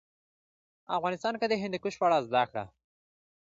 افغانستان 0.97 1.33
کې 1.39 1.47
د 1.49 1.53
هندوکش 1.61 1.93
په 1.97 2.05
اړه 2.07 2.25
زده 2.27 2.43
کړه. 2.49 2.63